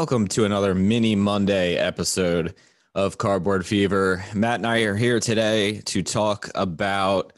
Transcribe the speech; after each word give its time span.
Welcome 0.00 0.28
to 0.28 0.46
another 0.46 0.74
mini 0.74 1.14
Monday 1.14 1.76
episode 1.76 2.54
of 2.94 3.18
Cardboard 3.18 3.66
Fever. 3.66 4.24
Matt 4.32 4.60
and 4.60 4.66
I 4.66 4.80
are 4.84 4.96
here 4.96 5.20
today 5.20 5.82
to 5.82 6.02
talk 6.02 6.48
about 6.54 7.34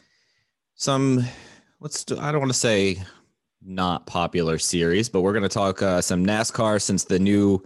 some, 0.75 1.25
let's, 1.81 2.09
I 2.09 2.31
don't 2.31 2.39
want 2.39 2.53
to 2.53 2.57
say 2.57 3.03
not 3.61 4.07
popular 4.07 4.57
series, 4.57 5.09
but 5.09 5.23
we're 5.23 5.33
going 5.33 5.43
to 5.43 5.49
talk 5.49 5.81
uh, 5.81 5.99
some 5.99 6.25
NASCAR 6.25 6.81
since 6.81 7.03
the 7.03 7.19
new 7.19 7.61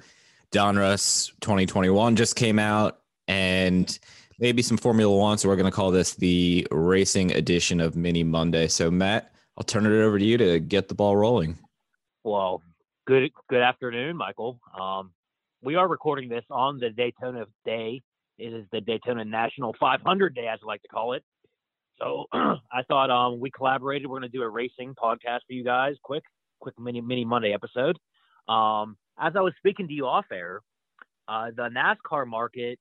Donruss 0.52 1.32
2021 1.42 2.16
just 2.16 2.36
came 2.36 2.58
out 2.58 3.02
and 3.28 4.00
maybe 4.40 4.64
some 4.64 4.78
Formula 4.78 5.16
One. 5.16 5.38
So 5.38 5.48
we're 5.48 5.58
going 5.58 5.70
to 5.70 5.76
call 5.76 5.92
this 5.92 6.16
the 6.16 6.68
racing 6.72 7.34
edition 7.34 7.80
of 7.82 7.96
Mini 7.96 8.24
Monday. 8.24 8.68
So, 8.68 8.90
Matt, 8.90 9.32
I'll 9.58 9.64
turn 9.64 9.86
it 9.86 9.92
over 9.92 10.18
to 10.18 10.26
you 10.26 10.40
to 10.40 10.60
get 10.60 10.88
the 10.88 10.96
ball 10.96 11.16
rolling. 11.16 11.60
Well, 12.24 12.64
good 13.08 13.32
good 13.50 13.62
afternoon, 13.62 14.18
Michael. 14.18 14.60
Um, 14.80 15.12
we 15.64 15.76
are 15.76 15.88
recording 15.88 16.30
this 16.30 16.44
on 16.52 16.78
the 16.78 16.90
Daytona 16.90 17.46
day. 17.66 18.02
It 18.38 18.54
is 18.54 18.66
the 18.72 18.82
Daytona 18.82 19.26
National 19.26 19.74
500 19.80 20.36
Day, 20.36 20.48
as 20.48 20.60
I 20.62 20.68
like 20.68 20.82
to 20.84 20.88
call 20.90 21.14
it. 21.14 21.24
So 22.00 22.26
I 22.34 22.84
thought 22.88 23.10
um, 23.10 23.40
we 23.40 23.50
collaborated. 23.50 24.08
We're 24.08 24.20
going 24.20 24.30
to 24.30 24.38
do 24.38 24.44
a 24.44 24.50
racing 24.50 24.94
podcast 25.02 25.40
for 25.48 25.54
you 25.54 25.64
guys. 25.64 25.96
Quick, 26.04 26.24
quick 26.60 26.76
mini 26.78 27.02
mini 27.02 27.24
Monday 27.24 27.54
episode. 27.54 27.98
Um, 28.50 28.98
as 29.18 29.34
I 29.36 29.42
was 29.42 29.54
speaking 29.58 29.88
to 29.88 29.94
you 29.94 30.06
off 30.06 30.26
air, 30.32 30.60
uh, 31.28 31.48
the 31.56 31.70
NASCAR 31.70 32.28
market 32.28 32.78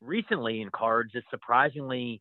recently 0.00 0.60
in 0.62 0.70
cards 0.70 1.12
is 1.14 1.22
surprisingly 1.30 2.20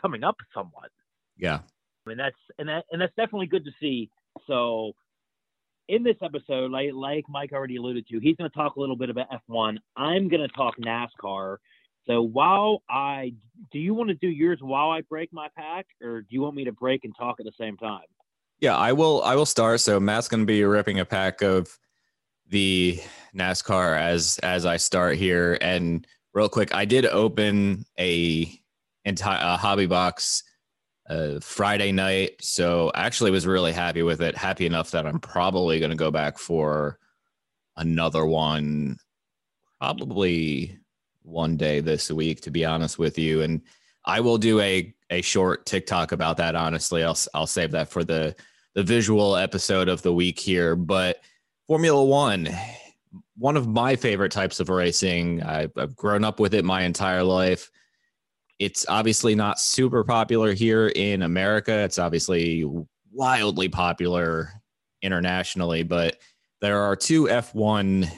coming 0.00 0.24
up 0.24 0.36
somewhat. 0.52 0.90
Yeah, 1.38 1.60
I 2.04 2.08
mean 2.08 2.18
that's 2.18 2.36
and 2.58 2.68
that 2.68 2.84
and 2.90 3.00
that's 3.00 3.14
definitely 3.16 3.46
good 3.46 3.64
to 3.64 3.70
see. 3.80 4.10
So 4.48 4.92
in 5.88 6.02
this 6.02 6.16
episode, 6.22 6.70
like 6.70 6.90
like 6.94 7.24
Mike 7.28 7.52
already 7.52 7.76
alluded 7.76 8.06
to, 8.08 8.18
he's 8.18 8.36
going 8.36 8.50
to 8.50 8.56
talk 8.56 8.76
a 8.76 8.80
little 8.80 8.96
bit 8.96 9.10
about 9.10 9.26
F1. 9.48 9.76
I'm 9.96 10.28
going 10.28 10.40
to 10.40 10.48
talk 10.48 10.74
NASCAR. 10.78 11.58
So 12.06 12.22
while 12.22 12.82
I 12.88 13.34
do 13.72 13.78
you 13.78 13.94
want 13.94 14.08
to 14.08 14.14
do 14.14 14.28
yours 14.28 14.58
while 14.60 14.90
I 14.90 15.02
break 15.02 15.32
my 15.32 15.48
pack, 15.56 15.86
or 16.02 16.20
do 16.20 16.28
you 16.30 16.42
want 16.42 16.54
me 16.54 16.64
to 16.64 16.72
break 16.72 17.04
and 17.04 17.14
talk 17.16 17.36
at 17.40 17.46
the 17.46 17.52
same 17.58 17.76
time? 17.76 18.04
Yeah, 18.60 18.76
I 18.76 18.92
will. 18.92 19.22
I 19.22 19.34
will 19.34 19.46
start. 19.46 19.80
So 19.80 19.98
Matt's 19.98 20.28
going 20.28 20.42
to 20.42 20.46
be 20.46 20.64
ripping 20.64 21.00
a 21.00 21.04
pack 21.04 21.42
of 21.42 21.76
the 22.48 23.00
NASCAR 23.34 23.98
as 23.98 24.38
as 24.42 24.66
I 24.66 24.76
start 24.76 25.16
here. 25.16 25.58
And 25.60 26.06
real 26.34 26.48
quick, 26.48 26.74
I 26.74 26.84
did 26.84 27.06
open 27.06 27.84
a 27.98 28.60
entire 29.04 29.56
hobby 29.56 29.86
box 29.86 30.42
uh, 31.08 31.40
Friday 31.40 31.92
night. 31.92 32.32
So 32.40 32.90
actually 32.94 33.30
was 33.30 33.46
really 33.46 33.72
happy 33.72 34.02
with 34.02 34.22
it. 34.22 34.36
Happy 34.36 34.66
enough 34.66 34.90
that 34.92 35.06
I'm 35.06 35.20
probably 35.20 35.78
going 35.78 35.90
to 35.90 35.96
go 35.96 36.10
back 36.10 36.38
for 36.38 36.98
another 37.76 38.24
one, 38.24 38.98
probably 39.80 40.78
one 41.22 41.56
day 41.56 41.80
this 41.80 42.10
week, 42.10 42.40
to 42.42 42.50
be 42.50 42.64
honest 42.64 42.98
with 42.98 43.18
you. 43.18 43.42
And 43.42 43.62
I 44.04 44.20
will 44.20 44.38
do 44.38 44.60
a 44.60 44.94
a 45.10 45.22
short 45.22 45.66
TikTok 45.66 46.12
about 46.12 46.36
that. 46.38 46.54
Honestly, 46.56 47.02
I'll 47.02 47.18
I'll 47.34 47.46
save 47.46 47.72
that 47.72 47.90
for 47.90 48.04
the 48.04 48.34
the 48.74 48.82
visual 48.82 49.36
episode 49.36 49.88
of 49.88 50.02
the 50.02 50.12
week 50.12 50.38
here. 50.38 50.74
But 50.76 51.20
Formula 51.66 52.04
One, 52.04 52.48
one 53.36 53.56
of 53.56 53.66
my 53.66 53.96
favorite 53.96 54.32
types 54.32 54.60
of 54.60 54.68
racing. 54.68 55.42
I've, 55.42 55.72
I've 55.76 55.96
grown 55.96 56.24
up 56.24 56.40
with 56.40 56.54
it 56.54 56.64
my 56.64 56.82
entire 56.82 57.22
life 57.22 57.70
it's 58.58 58.86
obviously 58.88 59.34
not 59.34 59.58
super 59.58 60.04
popular 60.04 60.52
here 60.52 60.88
in 60.88 61.22
America. 61.22 61.72
It's 61.80 61.98
obviously 61.98 62.64
wildly 63.12 63.68
popular 63.68 64.50
internationally, 65.02 65.82
but 65.82 66.18
there 66.60 66.80
are 66.80 66.96
two 66.96 67.24
F1 67.24 68.10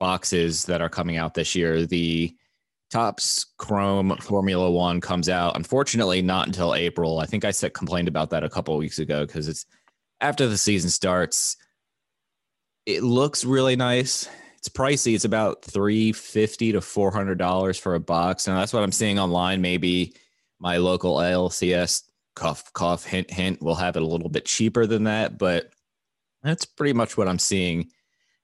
boxes 0.00 0.64
that 0.64 0.80
are 0.80 0.88
coming 0.88 1.16
out 1.16 1.34
this 1.34 1.54
year. 1.54 1.86
The 1.86 2.34
Topps 2.90 3.46
Chrome 3.58 4.16
Formula 4.18 4.70
One 4.70 5.00
comes 5.00 5.28
out, 5.28 5.56
unfortunately, 5.56 6.20
not 6.22 6.46
until 6.46 6.74
April. 6.74 7.18
I 7.18 7.26
think 7.26 7.44
I 7.44 7.50
said 7.50 7.74
complained 7.74 8.08
about 8.08 8.30
that 8.30 8.44
a 8.44 8.48
couple 8.48 8.76
weeks 8.76 8.98
ago 8.98 9.26
because 9.26 9.48
it's 9.48 9.66
after 10.20 10.46
the 10.46 10.58
season 10.58 10.90
starts. 10.90 11.56
It 12.86 13.02
looks 13.02 13.44
really 13.44 13.76
nice 13.76 14.28
it's 14.64 14.74
pricey. 14.74 15.14
It's 15.14 15.26
about 15.26 15.62
three 15.62 16.10
fifty 16.10 16.72
to 16.72 16.80
four 16.80 17.10
hundred 17.10 17.36
dollars 17.36 17.78
for 17.78 17.96
a 17.96 18.00
box, 18.00 18.48
and 18.48 18.56
that's 18.56 18.72
what 18.72 18.82
I'm 18.82 18.92
seeing 18.92 19.18
online. 19.18 19.60
Maybe 19.60 20.14
my 20.58 20.78
local 20.78 21.16
ALCS 21.16 22.04
cough 22.34 22.72
cough 22.72 23.04
hint 23.04 23.30
hint 23.30 23.60
will 23.60 23.74
have 23.74 23.96
it 23.96 24.02
a 24.02 24.06
little 24.06 24.30
bit 24.30 24.46
cheaper 24.46 24.86
than 24.86 25.04
that, 25.04 25.36
but 25.36 25.70
that's 26.42 26.64
pretty 26.64 26.94
much 26.94 27.18
what 27.18 27.28
I'm 27.28 27.38
seeing. 27.38 27.90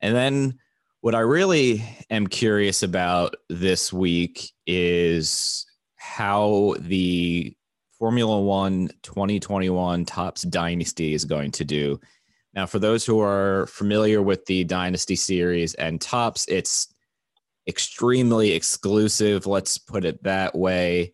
And 0.03 0.15
then 0.15 0.59
what 1.01 1.15
I 1.15 1.21
really 1.21 1.83
am 2.11 2.27
curious 2.27 2.83
about 2.83 3.37
this 3.49 3.91
week 3.91 4.53
is 4.67 5.65
how 5.97 6.75
the 6.81 7.57
Formula 7.99 8.39
One 8.43 8.91
2021 9.05 10.05
Topps 10.05 10.43
Dynasty 10.43 11.15
is 11.15 11.25
going 11.25 11.51
to 11.53 11.65
do. 11.65 11.99
Now, 12.55 12.67
for 12.67 12.79
those 12.79 13.05
who 13.05 13.21
are 13.21 13.67
familiar 13.67 14.23
with 14.23 14.45
the 14.47 14.65
Dynasty 14.65 15.17
series 15.17 15.75
and 15.75 16.01
Topps, 16.01 16.47
it's 16.49 16.93
extremely 17.69 18.53
exclusive. 18.53 19.47
Let's 19.47 19.79
put 19.79 20.05
it 20.05 20.23
that 20.25 20.55
way. 20.55 21.13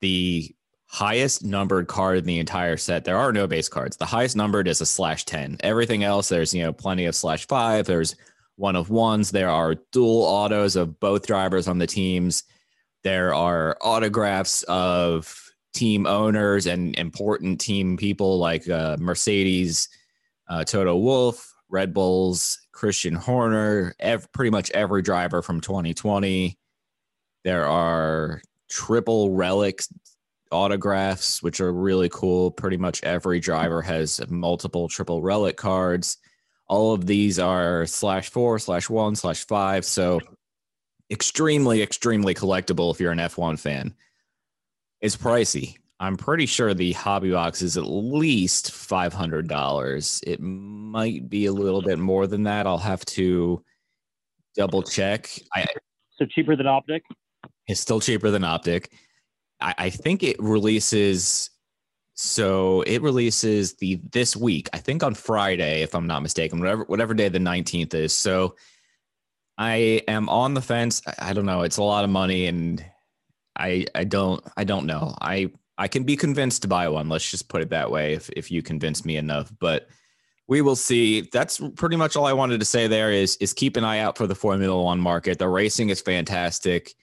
The 0.00 0.54
highest 0.86 1.44
numbered 1.44 1.86
card 1.86 2.18
in 2.18 2.24
the 2.24 2.38
entire 2.38 2.78
set. 2.78 3.04
There 3.04 3.18
are 3.18 3.32
no 3.32 3.46
base 3.46 3.68
cards. 3.68 3.96
The 3.96 4.06
highest 4.06 4.36
numbered 4.36 4.66
is 4.66 4.80
a 4.80 4.86
slash 4.86 5.24
10. 5.26 5.58
Everything 5.60 6.02
else, 6.02 6.28
there's, 6.28 6.54
you 6.54 6.62
know, 6.62 6.72
plenty 6.72 7.04
of 7.04 7.14
slash 7.14 7.46
five. 7.46 7.84
There's 7.86 8.16
one 8.56 8.74
of 8.74 8.88
ones. 8.88 9.30
There 9.30 9.50
are 9.50 9.76
dual 9.92 10.22
autos 10.22 10.76
of 10.76 10.98
both 10.98 11.26
drivers 11.26 11.68
on 11.68 11.78
the 11.78 11.86
teams. 11.86 12.44
There 13.04 13.34
are 13.34 13.76
autographs 13.82 14.62
of 14.64 15.52
team 15.74 16.06
owners 16.06 16.66
and 16.66 16.98
important 16.98 17.60
team 17.60 17.96
people 17.96 18.38
like 18.38 18.68
uh, 18.68 18.96
Mercedes, 18.98 19.88
uh, 20.48 20.64
Toto 20.64 20.96
Wolff, 20.96 21.54
Red 21.68 21.92
Bulls, 21.92 22.58
Christian 22.72 23.14
Horner, 23.14 23.94
ev- 23.98 24.32
pretty 24.32 24.50
much 24.50 24.70
every 24.70 25.02
driver 25.02 25.42
from 25.42 25.60
2020. 25.60 26.58
There 27.44 27.66
are 27.66 28.40
triple 28.68 29.32
relics 29.32 29.88
autographs, 30.50 31.42
which 31.42 31.60
are 31.60 31.72
really 31.72 32.08
cool. 32.08 32.50
Pretty 32.50 32.76
much 32.76 33.02
every 33.02 33.40
driver 33.40 33.82
has 33.82 34.20
multiple 34.28 34.88
triple 34.88 35.22
relic 35.22 35.56
cards. 35.56 36.16
All 36.68 36.92
of 36.92 37.06
these 37.06 37.38
are 37.38 37.86
slash 37.86 38.30
four, 38.30 38.58
slash 38.58 38.90
one, 38.90 39.16
slash 39.16 39.46
five. 39.46 39.84
So 39.84 40.20
extremely, 41.10 41.82
extremely 41.82 42.34
collectible 42.34 42.92
if 42.92 43.00
you're 43.00 43.12
an 43.12 43.18
F1 43.18 43.58
fan. 43.58 43.94
It's 45.00 45.16
pricey. 45.16 45.76
I'm 46.00 46.16
pretty 46.16 46.46
sure 46.46 46.74
the 46.74 46.92
hobby 46.92 47.32
box 47.32 47.60
is 47.60 47.76
at 47.76 47.84
least 47.84 48.70
five 48.70 49.12
hundred 49.12 49.48
dollars. 49.48 50.20
It 50.26 50.40
might 50.40 51.28
be 51.28 51.46
a 51.46 51.52
little 51.52 51.82
bit 51.82 51.98
more 51.98 52.26
than 52.26 52.44
that. 52.44 52.66
I'll 52.66 52.78
have 52.78 53.04
to 53.06 53.62
double 54.56 54.82
check. 54.82 55.28
I, 55.54 55.66
so 56.16 56.24
cheaper 56.26 56.54
than 56.54 56.66
Optic? 56.66 57.02
It's 57.66 57.80
still 57.80 58.00
cheaper 58.00 58.30
than 58.30 58.44
Optic. 58.44 58.92
I, 59.60 59.74
I 59.78 59.90
think 59.90 60.22
it 60.22 60.36
releases. 60.38 61.50
So 62.14 62.82
it 62.82 63.02
releases 63.02 63.74
the 63.74 64.00
this 64.10 64.36
week. 64.36 64.68
I 64.72 64.78
think 64.78 65.02
on 65.02 65.14
Friday, 65.14 65.82
if 65.82 65.94
I'm 65.94 66.06
not 66.06 66.22
mistaken, 66.22 66.60
whatever 66.60 66.84
whatever 66.84 67.14
day 67.14 67.28
the 67.28 67.38
19th 67.38 67.94
is. 67.94 68.12
So 68.12 68.56
I 69.56 70.02
am 70.06 70.28
on 70.28 70.54
the 70.54 70.62
fence. 70.62 71.02
I, 71.06 71.30
I 71.30 71.32
don't 71.32 71.46
know. 71.46 71.62
It's 71.62 71.76
a 71.76 71.82
lot 71.82 72.04
of 72.04 72.10
money, 72.10 72.46
and 72.46 72.84
I 73.56 73.86
I 73.94 74.04
don't 74.04 74.42
I 74.56 74.64
don't 74.64 74.86
know. 74.86 75.14
I 75.20 75.50
I 75.78 75.86
can 75.86 76.02
be 76.02 76.16
convinced 76.16 76.62
to 76.62 76.68
buy 76.68 76.88
one. 76.88 77.08
Let's 77.08 77.30
just 77.30 77.48
put 77.48 77.62
it 77.62 77.70
that 77.70 77.90
way. 77.90 78.14
If 78.14 78.28
if 78.30 78.50
you 78.50 78.62
convince 78.62 79.04
me 79.04 79.16
enough, 79.16 79.52
but 79.60 79.88
we 80.48 80.60
will 80.60 80.76
see. 80.76 81.20
That's 81.32 81.60
pretty 81.76 81.96
much 81.96 82.16
all 82.16 82.26
I 82.26 82.32
wanted 82.32 82.58
to 82.58 82.66
say. 82.66 82.88
There 82.88 83.12
is 83.12 83.36
is 83.36 83.54
keep 83.54 83.76
an 83.76 83.84
eye 83.84 84.00
out 84.00 84.18
for 84.18 84.26
the 84.26 84.34
Formula 84.34 84.82
One 84.82 85.00
market. 85.00 85.38
The 85.38 85.48
racing 85.48 85.90
is 85.90 86.00
fantastic. 86.00 86.94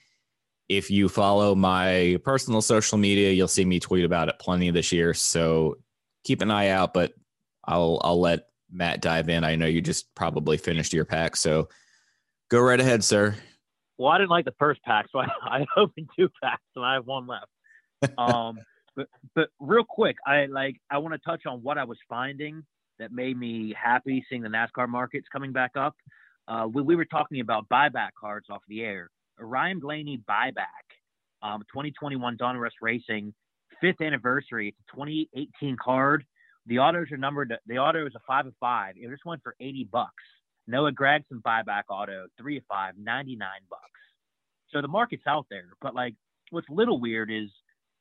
If 0.68 0.90
you 0.90 1.08
follow 1.08 1.54
my 1.54 2.18
personal 2.22 2.60
social 2.60 2.98
media, 2.98 3.30
you'll 3.30 3.48
see 3.48 3.64
me 3.64 3.80
tweet 3.80 4.04
about 4.04 4.28
it 4.28 4.38
plenty 4.38 4.70
this 4.70 4.92
year. 4.92 5.14
So 5.14 5.78
keep 6.24 6.42
an 6.42 6.50
eye 6.50 6.68
out. 6.68 6.92
But 6.92 7.14
I'll 7.64 7.98
I'll 8.04 8.20
let 8.20 8.48
Matt 8.70 9.00
dive 9.00 9.30
in. 9.30 9.42
I 9.42 9.54
know 9.54 9.66
you 9.66 9.80
just 9.80 10.14
probably 10.14 10.58
finished 10.58 10.92
your 10.92 11.06
pack, 11.06 11.36
so 11.36 11.70
go 12.50 12.60
right 12.60 12.80
ahead, 12.80 13.02
sir. 13.02 13.36
Well, 13.96 14.12
I 14.12 14.18
didn't 14.18 14.30
like 14.30 14.44
the 14.44 14.54
first 14.58 14.82
pack, 14.82 15.06
so 15.10 15.20
I, 15.20 15.28
I 15.42 15.66
opened 15.78 16.10
two 16.14 16.28
packs 16.42 16.60
and 16.74 16.84
I 16.84 16.94
have 16.94 17.06
one 17.06 17.26
left 17.26 17.46
um, 18.18 18.58
but 18.94 19.08
but 19.34 19.48
real 19.60 19.84
quick, 19.84 20.16
I 20.26 20.46
like 20.46 20.76
I 20.90 20.98
want 20.98 21.14
to 21.14 21.18
touch 21.18 21.46
on 21.46 21.62
what 21.62 21.78
I 21.78 21.84
was 21.84 21.98
finding 22.08 22.64
that 22.98 23.12
made 23.12 23.38
me 23.38 23.74
happy 23.80 24.24
seeing 24.28 24.42
the 24.42 24.48
NASCAR 24.48 24.88
markets 24.88 25.26
coming 25.30 25.52
back 25.52 25.72
up. 25.76 25.94
Uh, 26.48 26.66
we, 26.72 26.82
we 26.82 26.96
were 26.96 27.04
talking 27.04 27.40
about 27.40 27.68
buyback 27.68 28.10
cards 28.18 28.46
off 28.50 28.62
the 28.68 28.82
air. 28.82 29.10
Ryan 29.38 29.80
Blaney 29.80 30.22
buyback, 30.28 30.86
um, 31.42 31.60
2021 31.72 32.38
Donruss 32.38 32.70
Racing, 32.80 33.34
fifth 33.80 34.00
anniversary. 34.00 34.68
It's 34.68 34.78
a 34.92 34.96
2018 34.96 35.76
card. 35.82 36.24
The 36.66 36.78
autos 36.78 37.12
are 37.12 37.18
numbered. 37.18 37.54
The 37.66 37.78
auto 37.78 38.06
is 38.06 38.14
a 38.16 38.20
five 38.26 38.46
of 38.46 38.54
five. 38.58 38.94
It 38.96 39.10
just 39.10 39.24
went 39.26 39.42
for 39.42 39.54
80 39.60 39.88
bucks. 39.92 40.22
Noah 40.66 40.92
Gragson 40.92 41.42
buyback 41.44 41.84
auto, 41.90 42.26
three 42.38 42.56
of 42.56 42.64
five, 42.68 42.94
99 42.98 43.48
bucks. 43.70 43.82
So 44.72 44.80
the 44.80 44.88
market's 44.88 45.26
out 45.28 45.46
there. 45.50 45.68
But 45.80 45.94
like 45.94 46.14
what's 46.50 46.68
a 46.68 46.74
little 46.74 47.00
weird 47.00 47.30
is 47.30 47.50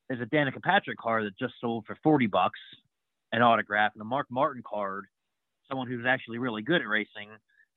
there's 0.08 0.22
a 0.22 0.26
Danica 0.26 0.62
Patrick 0.62 0.98
card 0.98 1.26
that 1.26 1.38
just 1.38 1.56
sold 1.60 1.86
for 1.86 1.98
40 2.04 2.28
bucks 2.28 2.60
an 3.32 3.42
autograph 3.42 3.92
and 3.94 4.02
a 4.02 4.06
Mark 4.06 4.28
Martin 4.30 4.64
card, 4.66 5.06
someone 5.68 5.88
who's 5.88 6.06
actually 6.08 6.38
really 6.38 6.62
good 6.62 6.82
at 6.82 6.88
racing, 6.88 7.30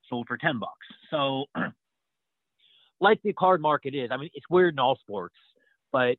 sold 0.09 0.27
for 0.29 0.37
10 0.37 0.59
bucks. 0.59 0.87
So 1.11 1.47
like 3.01 3.21
the 3.23 3.33
card 3.33 3.61
market 3.61 3.95
is, 3.95 4.11
I 4.13 4.17
mean, 4.19 4.31
it's 4.35 4.47
weird 4.49 4.75
in 4.75 4.79
all 4.79 4.97
sports, 4.97 5.35
but 5.91 6.17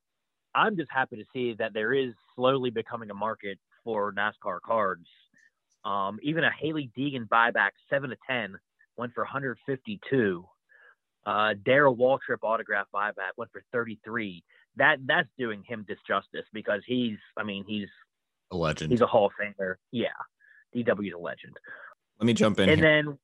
I'm 0.53 0.75
just 0.75 0.91
happy 0.91 1.17
to 1.17 1.25
see 1.31 1.55
that 1.59 1.73
there 1.73 1.93
is 1.93 2.13
slowly 2.35 2.69
becoming 2.69 3.09
a 3.11 3.13
market 3.13 3.59
for 3.83 4.11
NASCAR 4.13 4.59
cards. 4.65 5.05
Um, 5.85 6.19
even 6.21 6.43
a 6.43 6.51
Hailie 6.51 6.91
Deegan 6.97 7.27
buyback, 7.27 7.69
seven 7.89 8.09
to 8.09 8.17
ten, 8.27 8.57
went 8.97 9.13
for 9.13 9.23
152. 9.23 10.45
Uh, 11.25 11.53
Darrell 11.63 11.95
Waltrip 11.95 12.39
autograph 12.43 12.87
buyback 12.93 13.37
went 13.37 13.51
for 13.51 13.63
33. 13.71 14.43
That 14.79 14.97
that's 15.05 15.29
doing 15.37 15.63
him 15.67 15.85
disjustice 15.87 16.45
because 16.51 16.81
he's, 16.87 17.17
I 17.37 17.43
mean, 17.43 17.63
he's 17.67 17.87
a 18.51 18.57
legend. 18.57 18.91
He's 18.91 19.01
a 19.01 19.07
Hall 19.07 19.27
of 19.27 19.33
Famer. 19.39 19.75
Yeah, 19.91 20.07
DW's 20.75 21.13
a 21.13 21.17
legend. 21.17 21.57
Let 22.19 22.25
me 22.25 22.33
jump 22.33 22.59
in. 22.59 22.69
And 22.69 22.79
here. 22.79 23.03
then, 23.03 23.17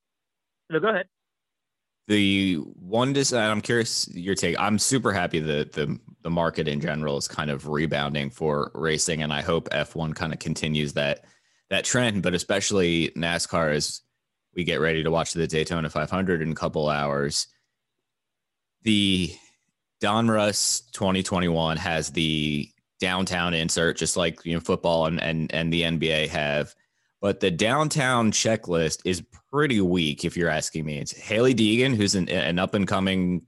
no, 0.69 0.80
go 0.80 0.90
ahead. 0.90 1.07
The 2.07 2.56
one 2.56 3.13
design, 3.13 3.50
I'm 3.50 3.62
curious 3.62 4.07
your 4.13 4.36
take. 4.36 4.60
I'm 4.60 4.78
super 4.78 5.12
happy 5.12 5.40
that 5.40 5.72
the 5.72 6.00
the 6.22 6.30
market 6.30 6.68
in 6.68 6.80
general 6.80 7.18
is 7.18 7.28
kind 7.28 7.50
of 7.50 7.68
rebounding 7.68 8.30
for 8.30 8.72
racing, 8.75 9.24
and 9.24 9.34
I 9.34 9.42
hope 9.42 9.69
F1 9.69 10.13
kind 10.13 10.31
of 10.34 10.40
continues 10.40 10.94
that 10.94 11.25
that 11.72 11.84
trend. 11.84 12.22
But 12.22 12.36
especially 12.36 13.10
NASCAR 13.16 13.74
as 13.74 14.02
we 14.54 14.63
get 14.63 14.80
ready 14.80 15.04
to 15.04 15.12
watch 15.12 15.34
the 15.34 15.48
Daytona 15.48 15.90
500 15.90 16.42
in 16.42 16.52
a 16.52 16.56
couple 16.56 16.90
hours. 16.90 17.48
The 18.84 19.34
Donruss 20.01 20.92
2021 20.92 21.77
has 21.77 22.09
the 22.09 22.69
downtown 23.00 23.53
insert, 23.53 23.97
just 23.97 24.18
like 24.18 24.45
you 24.45 24.53
know 24.53 24.59
football 24.59 25.06
and 25.06 25.21
and 25.21 25.53
and 25.53 25.71
the 25.71 25.83
NBA 25.83 26.30
have 26.30 26.75
but 27.25 27.39
the 27.39 27.50
downtown 27.50 28.31
checklist 28.31 29.01
is 29.03 29.24
pretty 29.51 29.81
weak 29.81 30.25
if 30.25 30.38
you're 30.38 30.47
asking 30.47 30.86
me. 30.86 31.00
It's 31.00 31.12
Hailie 31.12 31.56
Deegan, 31.56 31.95
who's 31.95 32.13
an, 32.13 32.30
an 32.30 32.59
up 32.59 32.75
and 32.75 32.88
coming 32.88 33.47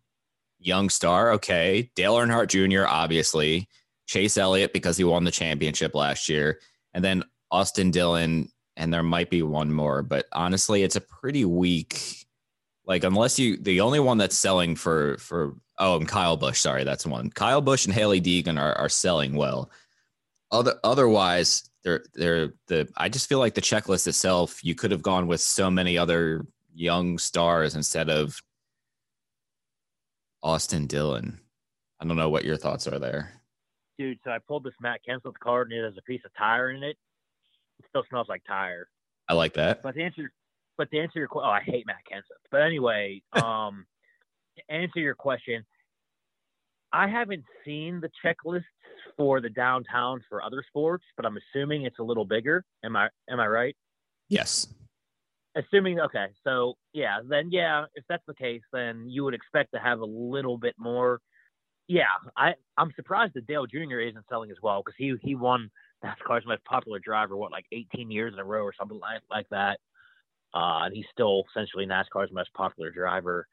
young 0.57 0.89
star. 0.89 1.33
Okay. 1.33 1.91
Dale 1.95 2.15
Earnhardt 2.15 2.47
Jr., 2.47 2.87
obviously. 2.87 3.69
Chase 4.07 4.35
Elliott, 4.35 4.73
because 4.73 4.97
he 4.97 5.03
won 5.03 5.25
the 5.25 5.29
championship 5.29 5.93
last 5.93 6.27
year. 6.27 6.59
And 6.95 7.05
then 7.05 7.23
Austin 7.51 7.91
Dillon, 7.91 8.49
and 8.77 8.91
there 8.91 9.03
might 9.03 9.29
be 9.29 9.43
one 9.43 9.71
more, 9.71 10.01
but 10.01 10.25
honestly, 10.31 10.81
it's 10.81 10.95
a 10.95 11.01
pretty 11.01 11.45
weak. 11.45 12.25
Like, 12.83 13.03
unless 13.03 13.37
you, 13.37 13.57
the 13.57 13.81
only 13.81 13.99
one 13.99 14.17
that's 14.17 14.39
selling 14.39 14.75
for, 14.75 15.17
for, 15.19 15.55
oh, 15.79 15.97
and 15.97 16.07
Kyle 16.07 16.37
Busch, 16.37 16.59
sorry, 16.59 16.83
that's 16.83 17.05
one. 17.05 17.29
Kyle 17.29 17.61
Busch 17.61 17.85
and 17.85 17.93
Hailie 17.93 18.21
Deegan 18.21 18.59
are, 18.59 18.73
are 18.75 18.89
selling 18.89 19.35
well. 19.35 19.71
Other, 20.51 20.75
otherwise, 20.83 21.69
they're 21.83 22.03
they're 22.13 22.53
the 22.67 22.89
I 22.97 23.09
just 23.09 23.29
feel 23.29 23.39
like 23.39 23.53
the 23.53 23.61
checklist 23.61 24.07
itself, 24.07 24.63
you 24.63 24.75
could 24.75 24.91
have 24.91 25.01
gone 25.01 25.27
with 25.27 25.41
so 25.41 25.69
many 25.69 25.97
other 25.97 26.45
young 26.73 27.17
stars 27.17 27.75
instead 27.75 28.09
of 28.09 28.41
Austin 30.43 30.87
Dillon. 30.87 31.39
I 31.99 32.05
don't 32.05 32.17
know 32.17 32.29
what 32.29 32.45
your 32.45 32.57
thoughts 32.57 32.87
are 32.87 32.99
there. 32.99 33.33
Dude, 33.97 34.19
so 34.23 34.31
I 34.31 34.37
pulled 34.39 34.63
this 34.63 34.73
Matt 34.79 34.99
Kenseth 35.07 35.39
card 35.41 35.71
and 35.71 35.79
it 35.79 35.83
has 35.83 35.97
a 35.97 36.03
piece 36.03 36.21
of 36.25 36.31
tire 36.37 36.69
in 36.71 36.83
it. 36.83 36.97
It 37.79 37.85
still 37.89 38.03
smells 38.09 38.27
like 38.29 38.43
tire. 38.47 38.87
I 39.27 39.33
like 39.33 39.53
that. 39.53 39.81
But 39.81 39.95
to 39.95 40.03
answer 40.03 40.31
but 40.77 40.91
to 40.91 40.99
answer 40.99 41.19
your 41.19 41.27
question, 41.27 41.49
oh, 41.49 41.53
I 41.53 41.61
hate 41.61 41.85
Matt 41.87 42.03
Kenseth. 42.11 42.43
But 42.51 42.61
anyway, 42.61 43.21
um, 43.33 43.85
to 44.57 44.73
answer 44.73 44.99
your 44.99 45.15
question, 45.15 45.65
I 46.93 47.07
haven't 47.07 47.43
seen 47.65 48.01
the 48.01 48.09
checklists 48.23 48.63
for 49.15 49.41
the 49.41 49.49
downtown 49.49 50.23
for 50.29 50.41
other 50.41 50.63
sports, 50.67 51.03
but 51.15 51.25
I'm 51.25 51.37
assuming 51.37 51.83
it's 51.83 51.99
a 51.99 52.03
little 52.03 52.25
bigger. 52.25 52.63
Am 52.83 52.95
I 52.95 53.09
am 53.29 53.39
I 53.39 53.47
right? 53.47 53.75
Yes. 54.29 54.67
Assuming 55.55 55.99
okay, 55.99 56.27
so 56.43 56.75
yeah, 56.93 57.17
then 57.27 57.49
yeah, 57.51 57.85
if 57.95 58.03
that's 58.07 58.23
the 58.27 58.33
case, 58.33 58.61
then 58.71 59.05
you 59.09 59.23
would 59.23 59.33
expect 59.33 59.73
to 59.73 59.79
have 59.79 59.99
a 59.99 60.05
little 60.05 60.57
bit 60.57 60.75
more. 60.77 61.19
Yeah, 61.87 62.05
I 62.37 62.53
I'm 62.77 62.91
surprised 62.95 63.33
that 63.35 63.47
Dale 63.47 63.65
Jr. 63.65 63.99
isn't 63.99 64.25
selling 64.29 64.51
as 64.51 64.57
well 64.61 64.83
because 64.85 64.95
he 64.97 65.15
he 65.21 65.35
won 65.35 65.69
NASCAR's 66.03 66.45
most 66.45 66.63
popular 66.63 66.99
driver 66.99 67.35
what 67.35 67.51
like 67.51 67.65
18 67.71 68.11
years 68.11 68.33
in 68.33 68.39
a 68.39 68.45
row 68.45 68.61
or 68.61 68.73
something 68.77 68.99
like 68.99 69.21
like 69.29 69.49
that, 69.49 69.79
uh, 70.53 70.85
and 70.85 70.95
he's 70.95 71.05
still 71.11 71.43
essentially 71.49 71.85
NASCAR's 71.85 72.31
most 72.31 72.53
popular 72.53 72.91
driver. 72.91 73.47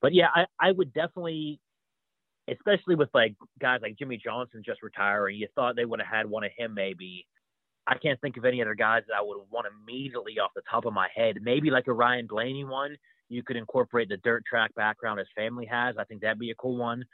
But 0.00 0.14
yeah, 0.14 0.28
I 0.34 0.46
I 0.60 0.72
would 0.72 0.92
definitely 0.92 1.60
especially 2.50 2.94
with 2.94 3.10
like 3.14 3.34
guys 3.60 3.80
like 3.82 3.98
Jimmie 3.98 4.20
Johnson 4.22 4.62
just 4.64 4.82
retiring, 4.82 5.36
you 5.36 5.48
thought 5.54 5.76
they 5.76 5.84
would 5.84 6.00
have 6.00 6.08
had 6.08 6.26
one 6.26 6.44
of 6.44 6.50
him 6.56 6.74
maybe. 6.74 7.26
I 7.86 7.96
can't 7.96 8.20
think 8.20 8.36
of 8.36 8.44
any 8.44 8.60
other 8.60 8.74
guys 8.74 9.02
that 9.08 9.16
I 9.16 9.22
would 9.22 9.38
want 9.50 9.66
immediately 9.66 10.38
off 10.38 10.50
the 10.54 10.62
top 10.70 10.84
of 10.84 10.92
my 10.92 11.08
head. 11.14 11.38
Maybe 11.40 11.70
like 11.70 11.86
a 11.86 11.92
Ryan 11.92 12.26
Blaney 12.26 12.64
one. 12.64 12.96
You 13.30 13.42
could 13.42 13.56
incorporate 13.56 14.08
the 14.08 14.18
dirt 14.18 14.44
track 14.48 14.74
background 14.74 15.18
his 15.18 15.28
family 15.34 15.66
has. 15.66 15.96
I 15.98 16.04
think 16.04 16.20
that'd 16.20 16.38
be 16.38 16.50
a 16.50 16.54
cool 16.56 16.76
one. 16.76 17.04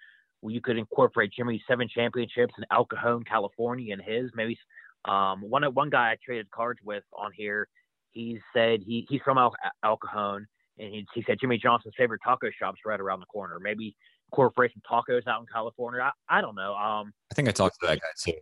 You 0.42 0.60
could 0.60 0.76
incorporate 0.76 1.32
Jimmie's 1.32 1.62
seven 1.66 1.88
championships 1.88 2.54
in 2.58 2.64
El 2.70 2.84
Cajon, 2.86 3.24
California, 3.24 3.92
and 3.92 4.02
his. 4.02 4.30
Maybe 4.34 4.58
um, 5.04 5.42
one 5.42 5.62
one 5.74 5.90
guy 5.90 6.10
I 6.10 6.16
traded 6.24 6.50
cards 6.50 6.80
with 6.84 7.04
on 7.12 7.32
here. 7.32 7.68
He 8.10 8.38
said 8.52 8.80
he 8.86 9.06
he's 9.08 9.22
from 9.24 9.38
El, 9.38 9.54
El 9.84 9.96
Cajon, 9.96 10.46
and 10.78 10.92
he, 10.92 11.06
he 11.14 11.24
said 11.26 11.38
Jimmie 11.40 11.58
Johnson's 11.58 11.94
favorite 11.96 12.20
taco 12.24 12.48
shop's 12.58 12.80
right 12.84 13.00
around 13.00 13.20
the 13.20 13.26
corner. 13.26 13.58
Maybe 13.60 13.96
incorporate 14.32 14.72
some 14.72 14.82
tacos 14.90 15.26
out 15.26 15.40
in 15.40 15.46
California. 15.52 16.00
I, 16.00 16.38
I 16.38 16.40
don't 16.40 16.54
know. 16.54 16.74
Um, 16.74 17.12
I 17.30 17.34
think 17.34 17.48
I 17.48 17.52
talked 17.52 17.80
to 17.80 17.86
that 17.86 18.00
guy 18.00 18.08
too. 18.18 18.38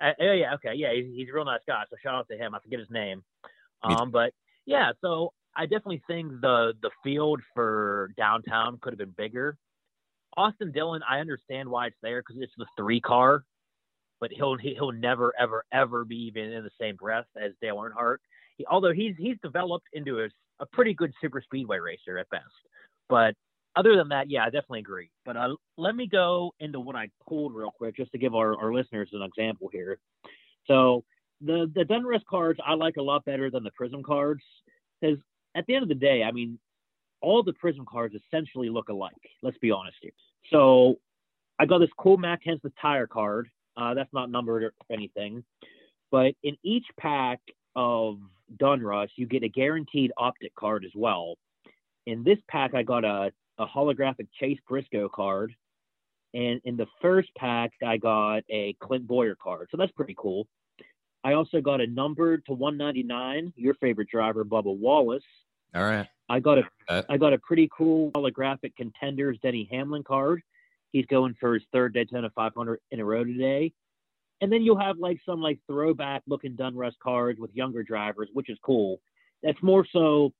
Uh, 0.00 0.12
yeah, 0.18 0.54
okay, 0.54 0.74
yeah, 0.74 0.92
he's, 0.92 1.06
he's 1.14 1.28
a 1.28 1.32
real 1.32 1.44
nice 1.44 1.60
guy. 1.66 1.82
So 1.88 1.96
shout 2.02 2.14
out 2.14 2.28
to 2.28 2.36
him. 2.36 2.54
I 2.54 2.58
forget 2.60 2.80
his 2.80 2.90
name. 2.90 3.22
Um, 3.84 4.10
but 4.10 4.32
yeah, 4.66 4.92
so 5.00 5.32
I 5.56 5.62
definitely 5.62 6.02
think 6.06 6.40
the 6.40 6.72
the 6.82 6.90
field 7.02 7.40
for 7.54 8.12
downtown 8.16 8.78
could 8.80 8.92
have 8.92 8.98
been 8.98 9.14
bigger. 9.16 9.56
Austin 10.36 10.72
Dillon, 10.72 11.02
I 11.08 11.18
understand 11.18 11.68
why 11.68 11.88
it's 11.88 11.96
there 12.02 12.20
because 12.20 12.40
it's 12.40 12.52
the 12.56 12.66
three 12.76 13.00
car, 13.00 13.44
but 14.20 14.30
he'll 14.32 14.56
he'll 14.56 14.92
never 14.92 15.32
ever 15.38 15.64
ever 15.72 16.04
be 16.04 16.16
even 16.16 16.52
in 16.52 16.64
the 16.64 16.70
same 16.80 16.96
breath 16.96 17.26
as 17.40 17.52
Dale 17.60 17.76
Earnhardt. 17.76 18.18
He, 18.56 18.64
although 18.66 18.92
he's 18.92 19.14
he's 19.18 19.36
developed 19.42 19.86
into 19.92 20.20
a, 20.20 20.28
a 20.62 20.66
pretty 20.66 20.94
good 20.94 21.12
super 21.20 21.42
speedway 21.42 21.78
racer 21.78 22.16
at 22.16 22.30
best, 22.30 22.44
but 23.08 23.34
other 23.74 23.96
than 23.96 24.08
that, 24.08 24.30
yeah, 24.30 24.42
I 24.42 24.46
definitely 24.46 24.80
agree. 24.80 25.10
But 25.24 25.36
uh, 25.36 25.56
let 25.76 25.96
me 25.96 26.06
go 26.06 26.54
into 26.60 26.78
what 26.80 26.96
I 26.96 27.08
pulled 27.26 27.54
real 27.54 27.70
quick 27.70 27.96
just 27.96 28.12
to 28.12 28.18
give 28.18 28.34
our, 28.34 28.56
our 28.56 28.72
listeners 28.72 29.08
an 29.12 29.22
example 29.22 29.68
here. 29.72 29.98
So 30.66 31.04
the 31.40 31.70
the 31.74 31.84
Donruss 31.84 32.24
cards 32.28 32.60
I 32.64 32.74
like 32.74 32.96
a 32.96 33.02
lot 33.02 33.24
better 33.24 33.50
than 33.50 33.64
the 33.64 33.70
Prism 33.72 34.02
cards 34.02 34.42
because 35.00 35.18
at 35.54 35.66
the 35.66 35.74
end 35.74 35.82
of 35.82 35.88
the 35.88 35.94
day, 35.94 36.22
I 36.22 36.32
mean, 36.32 36.58
all 37.20 37.42
the 37.42 37.52
Prism 37.54 37.84
cards 37.90 38.14
essentially 38.14 38.68
look 38.68 38.88
alike. 38.88 39.14
Let's 39.42 39.58
be 39.58 39.70
honest 39.70 39.96
here. 40.00 40.12
So 40.50 40.96
I 41.58 41.66
got 41.66 41.78
this 41.78 41.90
cool 41.98 42.16
Matt 42.16 42.40
Kenseth 42.46 42.72
tire 42.80 43.06
card. 43.06 43.48
Uh, 43.76 43.94
that's 43.94 44.12
not 44.12 44.30
numbered 44.30 44.64
or 44.64 44.72
anything, 44.90 45.42
but 46.10 46.34
in 46.42 46.56
each 46.62 46.84
pack 46.98 47.40
of 47.74 48.18
Donruss, 48.58 49.08
you 49.16 49.26
get 49.26 49.42
a 49.42 49.48
guaranteed 49.48 50.12
optic 50.16 50.54
card 50.54 50.84
as 50.84 50.92
well. 50.94 51.34
In 52.06 52.24
this 52.24 52.38
pack, 52.48 52.74
I 52.74 52.82
got 52.82 53.04
a 53.04 53.32
a 53.58 53.66
holographic 53.66 54.28
Chase 54.38 54.58
Briscoe 54.68 55.08
card. 55.08 55.54
And 56.34 56.60
in 56.64 56.76
the 56.76 56.86
first 57.00 57.28
pack, 57.36 57.72
I 57.86 57.98
got 57.98 58.42
a 58.50 58.74
Clint 58.80 59.06
Bowyer 59.06 59.36
card. 59.40 59.68
So 59.70 59.76
that's 59.76 59.92
pretty 59.92 60.14
cool. 60.18 60.46
I 61.24 61.34
also 61.34 61.60
got 61.60 61.80
a 61.80 61.86
numbered 61.86 62.44
to 62.46 62.52
199, 62.52 63.52
your 63.56 63.74
favorite 63.74 64.08
driver, 64.08 64.44
Bubba 64.44 64.76
Wallace. 64.76 65.22
All 65.74 65.84
right. 65.84 66.08
I 66.28 66.40
got 66.40 66.58
a 66.58 66.64
uh, 66.88 67.02
I 67.08 67.16
got 67.16 67.32
a 67.32 67.38
pretty 67.38 67.68
cool 67.76 68.10
holographic 68.12 68.74
contenders 68.76 69.38
Denny 69.42 69.68
Hamlin 69.70 70.02
card. 70.02 70.42
He's 70.92 71.06
going 71.06 71.34
for 71.38 71.54
his 71.54 71.62
third 71.72 71.94
Daytona 71.94 72.30
500 72.34 72.80
in 72.90 73.00
a 73.00 73.04
row 73.04 73.24
today. 73.24 73.72
And 74.42 74.52
then 74.52 74.62
you'll 74.62 74.78
have 74.78 74.98
like 74.98 75.18
some 75.24 75.40
like 75.40 75.60
throwback 75.66 76.22
looking 76.26 76.56
Donruss 76.56 76.92
cards 77.02 77.40
with 77.40 77.54
younger 77.54 77.82
drivers, 77.82 78.28
which 78.34 78.50
is 78.50 78.58
cool. 78.62 79.00
That's 79.42 79.62
more 79.62 79.86
so 79.90 80.32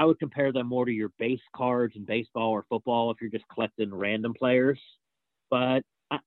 I 0.00 0.06
would 0.06 0.18
compare 0.18 0.50
them 0.50 0.66
more 0.66 0.86
to 0.86 0.90
your 0.90 1.10
base 1.18 1.42
cards 1.54 1.94
in 1.94 2.06
baseball 2.06 2.48
or 2.48 2.64
football 2.70 3.10
if 3.10 3.18
you're 3.20 3.30
just 3.30 3.44
collecting 3.52 3.94
random 3.94 4.32
players. 4.32 4.80
But 5.50 5.82
I, 6.10 6.18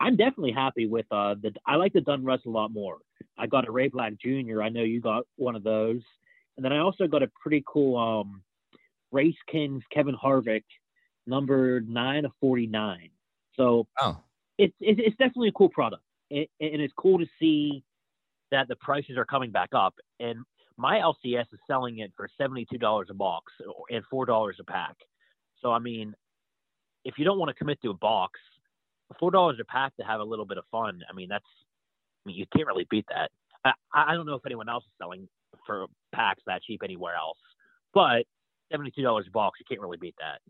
am 0.00 0.14
definitely 0.14 0.52
happy 0.52 0.86
with 0.86 1.06
uh, 1.10 1.34
the. 1.42 1.52
I 1.66 1.74
like 1.74 1.92
the 1.92 2.00
Donruss 2.00 2.46
a 2.46 2.50
lot 2.50 2.72
more. 2.72 2.98
I 3.36 3.48
got 3.48 3.66
a 3.66 3.72
Ray 3.72 3.88
Black 3.88 4.12
Jr. 4.20 4.62
I 4.62 4.68
know 4.68 4.84
you 4.84 5.00
got 5.00 5.24
one 5.34 5.56
of 5.56 5.64
those, 5.64 6.00
and 6.56 6.64
then 6.64 6.72
I 6.72 6.78
also 6.78 7.08
got 7.08 7.24
a 7.24 7.30
pretty 7.42 7.64
cool 7.66 7.98
um, 7.98 8.42
Race 9.10 9.34
Kings 9.50 9.82
Kevin 9.92 10.14
Harvick, 10.14 10.62
number 11.26 11.80
nine 11.80 12.24
of 12.24 12.30
forty 12.40 12.68
nine. 12.68 13.10
So 13.56 13.88
oh. 14.00 14.18
it's 14.58 14.76
it's 14.78 15.16
definitely 15.16 15.48
a 15.48 15.52
cool 15.52 15.70
product, 15.70 16.04
it, 16.32 16.50
and 16.60 16.80
it's 16.80 16.94
cool 16.96 17.18
to 17.18 17.26
see 17.38 17.84
that 18.50 18.68
the 18.68 18.76
prices 18.76 19.16
are 19.16 19.24
coming 19.24 19.50
back 19.50 19.70
up. 19.72 19.94
And 20.20 20.38
my 20.76 20.98
LCS 20.98 21.46
is 21.52 21.60
selling 21.66 21.98
it 21.98 22.12
for 22.16 22.28
seventy-two 22.38 22.78
dollars 22.78 23.08
a 23.10 23.14
box 23.14 23.52
and 23.90 24.04
four 24.10 24.26
dollars 24.26 24.56
a 24.60 24.64
pack. 24.64 24.96
So 25.60 25.70
I 25.70 25.78
mean, 25.78 26.14
if 27.04 27.14
you 27.18 27.24
don't 27.24 27.38
want 27.38 27.50
to 27.50 27.54
commit 27.54 27.80
to 27.82 27.90
a 27.90 27.94
box, 27.94 28.40
four 29.18 29.30
dollars 29.30 29.58
a 29.60 29.64
pack 29.64 29.96
to 29.96 30.04
have 30.04 30.20
a 30.20 30.24
little 30.24 30.46
bit 30.46 30.58
of 30.58 30.64
fun. 30.70 31.02
I 31.08 31.14
mean, 31.14 31.28
that's 31.28 31.44
I 32.24 32.28
mean, 32.28 32.36
you 32.36 32.46
can't 32.54 32.66
really 32.66 32.86
beat 32.90 33.06
that. 33.10 33.30
I, 33.64 33.72
I 33.92 34.14
don't 34.14 34.26
know 34.26 34.34
if 34.34 34.46
anyone 34.46 34.68
else 34.68 34.84
is 34.84 34.92
selling 34.98 35.28
for 35.66 35.86
packs 36.12 36.42
that 36.46 36.62
cheap 36.62 36.80
anywhere 36.82 37.14
else, 37.14 37.38
but 37.94 38.24
seventy-two 38.70 39.02
dollars 39.02 39.26
a 39.28 39.30
box, 39.30 39.60
you 39.60 39.66
can't 39.68 39.80
really 39.80 39.98
beat 39.98 40.14
that. 40.18 40.40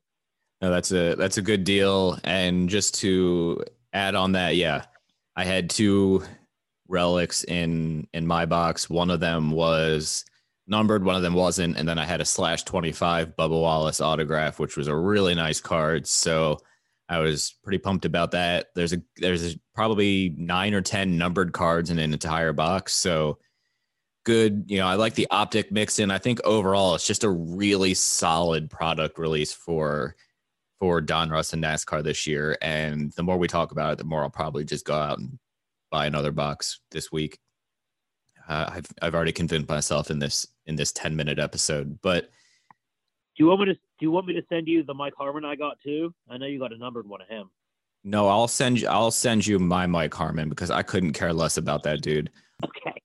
No, 0.61 0.71
that's 0.71 0.93
a 0.93 1.15
that's 1.17 1.39
a 1.39 1.43
good 1.43 1.65
deal. 1.65 2.19
And 2.25 2.69
just 2.69 2.95
to 3.01 3.65
add 3.93 4.15
on 4.15 4.33
that, 4.33 4.57
yeah, 4.57 4.85
I 5.37 5.45
had 5.45 5.71
two 5.71 6.23
relics 6.89 7.45
in 7.45 8.07
in 8.13 8.27
my 8.27 8.47
box. 8.47 8.91
One 8.91 9.11
of 9.11 9.21
them 9.21 9.51
was 9.51 10.25
numbered, 10.67 11.05
one 11.05 11.17
of 11.17 11.23
them 11.23 11.35
wasn't, 11.35 11.77
and 11.77 11.89
then 11.89 11.99
I 11.99 12.05
had 12.05 12.21
a 12.21 12.25
slash 12.25 12.63
twenty 12.65 12.93
five 12.93 13.37
Bubba 13.37 13.61
Wallace 13.61 14.01
autograph, 14.01 14.59
which 14.59 14.77
was 14.77 14.89
a 14.89 14.97
really 14.97 15.35
nice 15.35 15.61
card. 15.61 16.07
So 16.07 16.59
I 17.09 17.19
was 17.19 17.57
pretty 17.63 17.79
pumped 17.79 18.05
about 18.05 18.31
that. 18.33 18.69
There's 18.75 18.93
a 18.93 19.03
there's 19.17 19.57
probably 19.75 20.35
nine 20.37 20.75
or 20.75 20.81
ten 20.81 21.19
numbered 21.19 21.53
cards 21.53 21.91
in 21.91 21.99
an 21.99 22.13
entire 22.13 22.53
box, 22.53 22.93
so 22.93 23.39
good. 24.25 24.65
You 24.69 24.79
know, 24.79 24.87
I 24.87 24.95
like 24.95 25.15
the 25.15 25.29
optic 25.31 25.73
mix 25.73 25.99
in. 25.99 26.11
I 26.11 26.19
think 26.19 26.41
overall, 26.45 26.95
it's 26.95 27.07
just 27.07 27.25
a 27.25 27.31
really 27.31 27.95
solid 27.95 28.71
product 28.71 29.19
release 29.19 29.53
for 29.53 30.15
for 30.83 31.01
Donruss 31.01 31.53
and 31.53 31.63
NASCAR 31.63 32.03
this 32.03 32.27
year. 32.27 32.59
And 32.61 33.13
the 33.13 33.23
more 33.23 33.37
we 33.37 33.47
talk 33.47 33.71
about 33.71 33.93
it, 33.93 33.99
the 33.99 34.05
more 34.05 34.25
I'll 34.25 34.31
probably 34.31 34.65
just 34.65 34.85
go 34.85 34.95
out 34.95 35.21
and 35.21 35.39
buy 35.93 36.07
another 36.07 36.33
box 36.33 36.81
this 36.91 37.13
week. 37.13 37.39
Uh, 38.49 38.69
I've 38.69 38.87
I've 39.01 39.15
already 39.15 39.31
convinced 39.31 39.69
myself 39.69 40.11
in 40.11 40.19
this 40.19 40.45
in 40.67 40.75
this 40.75 40.91
ten 40.91 41.15
minute 41.15 41.39
episode. 41.39 42.01
But 42.03 42.25
do 42.25 43.45
you 43.45 43.47
want 43.47 43.61
me 43.61 43.67
to 43.67 43.75
do 43.75 43.81
you 44.01 44.11
want 44.11 44.27
me 44.27 44.35
to 44.35 44.43
send 44.49 44.67
you 44.67 44.83
the 44.83 44.93
Mike 44.93 45.13
Harmon 45.17 45.45
I 45.45 45.55
got 45.55 45.79
too? 45.85 46.13
I 46.29 46.37
know 46.37 46.47
you 46.47 46.59
got 46.59 46.73
a 46.73 46.79
numbered 46.79 47.07
one 47.09 47.23
of 47.23 47.29
him. 47.29 47.49
No, 48.03 48.27
I'll 48.27 48.49
send 48.49 48.81
you 48.81 48.89
I'll 48.89 49.13
send 49.13 49.47
you 49.47 49.61
my 49.61 49.87
Mike 49.87 50.13
Harmon 50.13 50.49
because 50.49 50.73
I 50.73 50.83
couldn't 50.83 51.13
care 51.13 51.33
less 51.33 51.59
about 51.59 51.85
that 51.85 52.01
dude. 52.01 52.29
Okay. 52.65 53.01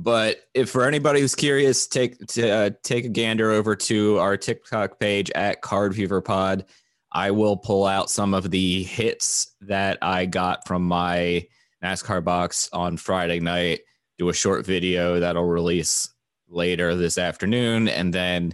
but 0.03 0.48
if 0.53 0.70
for 0.70 0.88
anybody 0.88 1.20
who's 1.20 1.36
curious, 1.36 1.86
take 1.86 2.25
to, 2.27 2.50
uh, 2.50 2.70
take 2.84 3.03
a 3.03 3.10
gander 3.10 3.51
over 3.51 3.75
to 3.75 4.18
our 4.20 4.38
TikTok 4.38 4.98
page 4.98 5.29
at 5.32 5.62
Card 5.62 5.94
Fever 5.94 6.22
Pod. 6.22 6.65
I 7.12 7.32
will 7.32 7.58
pull 7.58 7.86
out 7.86 8.10
some 8.10 8.34
of 8.34 8.50
the 8.50 8.84
hits 8.84 9.56
that 9.62 9.98
I 10.01 10.25
got 10.25 10.65
from 10.65 10.84
my 10.84 11.46
NASCAR 11.84 12.24
box 12.24 12.70
on 12.72 12.96
Friday 12.96 13.41
night. 13.41 13.82
Do 14.18 14.29
a 14.29 14.34
short 14.34 14.65
video 14.65 15.20
that'll 15.20 15.44
release 15.44 16.13
later 16.48 16.96
this 16.96 17.18
afternoon, 17.18 17.89
and 17.89 18.13
then 18.13 18.53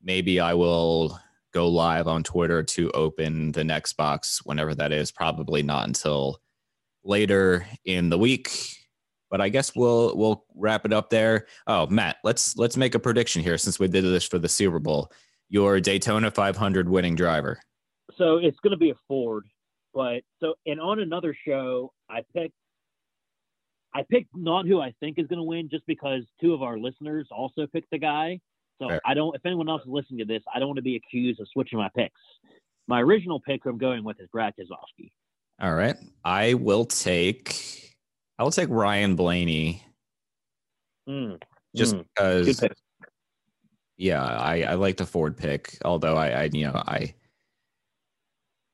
maybe 0.00 0.38
I 0.38 0.54
will 0.54 1.18
go 1.52 1.68
live 1.68 2.06
on 2.06 2.22
Twitter 2.22 2.62
to 2.62 2.90
open 2.92 3.50
the 3.50 3.64
next 3.64 3.94
box 3.94 4.42
whenever 4.44 4.76
that 4.76 4.92
is. 4.92 5.10
Probably 5.10 5.64
not 5.64 5.88
until 5.88 6.40
later 7.02 7.66
in 7.84 8.10
the 8.10 8.18
week 8.18 8.77
but 9.30 9.40
I 9.40 9.48
guess 9.48 9.74
we'll 9.74 10.16
we'll 10.16 10.44
wrap 10.54 10.84
it 10.84 10.92
up 10.92 11.10
there. 11.10 11.46
Oh, 11.66 11.86
Matt, 11.86 12.16
let's 12.24 12.56
let's 12.56 12.76
make 12.76 12.94
a 12.94 12.98
prediction 12.98 13.42
here 13.42 13.58
since 13.58 13.78
we 13.78 13.88
did 13.88 14.04
this 14.04 14.24
for 14.24 14.38
the 14.38 14.48
Super 14.48 14.78
Bowl. 14.78 15.12
Your 15.48 15.80
Daytona 15.80 16.30
500 16.30 16.88
winning 16.88 17.14
driver. 17.14 17.58
So 18.16 18.38
it's 18.38 18.58
going 18.60 18.72
to 18.72 18.76
be 18.76 18.90
a 18.90 18.94
Ford, 19.06 19.44
but 19.94 20.22
so 20.40 20.54
and 20.66 20.80
on 20.80 21.00
another 21.00 21.36
show, 21.46 21.92
I 22.10 22.22
picked 22.34 22.54
I 23.94 24.04
picked 24.10 24.30
not 24.34 24.66
who 24.66 24.80
I 24.80 24.94
think 25.00 25.18
is 25.18 25.26
going 25.26 25.38
to 25.38 25.44
win, 25.44 25.68
just 25.70 25.86
because 25.86 26.22
two 26.40 26.52
of 26.52 26.62
our 26.62 26.78
listeners 26.78 27.26
also 27.30 27.66
picked 27.66 27.90
the 27.90 27.98
guy. 27.98 28.40
So 28.80 28.88
Fair. 28.88 29.00
I 29.04 29.14
don't. 29.14 29.34
If 29.34 29.44
anyone 29.44 29.68
else 29.68 29.82
is 29.82 29.88
listening 29.88 30.18
to 30.18 30.24
this, 30.24 30.42
I 30.54 30.58
don't 30.58 30.68
want 30.68 30.76
to 30.76 30.82
be 30.82 30.96
accused 30.96 31.40
of 31.40 31.48
switching 31.52 31.78
my 31.78 31.88
picks. 31.96 32.20
My 32.86 33.02
original 33.02 33.40
pick 33.40 33.66
I'm 33.66 33.78
going 33.78 34.04
with 34.04 34.20
is 34.20 34.28
Brad 34.32 34.54
Keselowski. 34.58 35.10
All 35.60 35.74
right, 35.74 35.96
I 36.24 36.54
will 36.54 36.84
take. 36.84 37.87
I 38.38 38.44
will 38.44 38.50
take 38.50 38.68
Ryan 38.68 39.16
Blaney. 39.16 39.82
Mm. 41.08 41.40
Just 41.74 41.96
mm. 41.96 42.04
because 42.14 42.64
yeah, 43.96 44.24
I, 44.24 44.62
I 44.62 44.74
like 44.74 44.96
the 44.96 45.06
Ford 45.06 45.36
pick, 45.36 45.76
although 45.84 46.16
I, 46.16 46.28
I 46.28 46.50
you 46.52 46.66
know, 46.66 46.74
I 46.74 47.14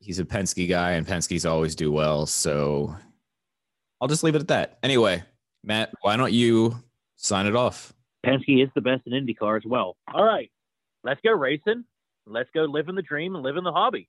he's 0.00 0.18
a 0.18 0.24
Penske 0.24 0.68
guy 0.68 0.92
and 0.92 1.06
Penske's 1.06 1.46
always 1.46 1.74
do 1.74 1.90
well. 1.90 2.26
So 2.26 2.94
I'll 4.00 4.08
just 4.08 4.22
leave 4.22 4.34
it 4.34 4.42
at 4.42 4.48
that. 4.48 4.78
Anyway, 4.82 5.22
Matt, 5.62 5.92
why 6.02 6.16
don't 6.16 6.32
you 6.32 6.76
sign 7.16 7.46
it 7.46 7.56
off? 7.56 7.92
Penske 8.24 8.62
is 8.62 8.70
the 8.74 8.80
best 8.80 9.02
in 9.06 9.12
IndyCar 9.12 9.56
as 9.56 9.64
well. 9.64 9.96
All 10.12 10.24
right, 10.24 10.50
let's 11.02 11.20
go 11.22 11.32
racing. 11.32 11.84
Let's 12.26 12.50
go 12.54 12.62
living 12.62 12.94
the 12.94 13.02
dream 13.02 13.34
and 13.34 13.44
living 13.44 13.64
the 13.64 13.72
hobby. 13.72 14.08